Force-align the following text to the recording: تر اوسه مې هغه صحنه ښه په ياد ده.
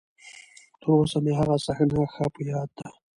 تر 0.81 0.87
اوسه 0.99 1.17
مې 1.23 1.31
هغه 1.39 1.55
صحنه 1.65 2.01
ښه 2.13 2.25
په 2.33 2.41
ياد 2.51 2.69
ده. 2.77 2.87